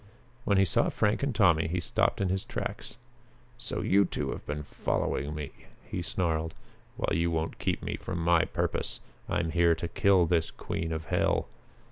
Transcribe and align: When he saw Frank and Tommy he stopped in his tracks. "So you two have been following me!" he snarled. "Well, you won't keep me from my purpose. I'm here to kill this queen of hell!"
When 0.45 0.57
he 0.57 0.65
saw 0.65 0.89
Frank 0.89 1.21
and 1.21 1.35
Tommy 1.35 1.67
he 1.67 1.79
stopped 1.79 2.21
in 2.21 2.29
his 2.29 2.43
tracks. 2.43 2.97
"So 3.59 3.81
you 3.83 4.03
two 4.05 4.31
have 4.31 4.43
been 4.47 4.63
following 4.63 5.35
me!" 5.35 5.51
he 5.85 6.01
snarled. 6.01 6.55
"Well, 6.97 7.15
you 7.15 7.29
won't 7.29 7.59
keep 7.59 7.83
me 7.83 7.97
from 7.97 8.17
my 8.17 8.45
purpose. 8.45 9.01
I'm 9.29 9.51
here 9.51 9.75
to 9.75 9.87
kill 9.87 10.25
this 10.25 10.49
queen 10.49 10.91
of 10.91 11.05
hell!" 11.09 11.49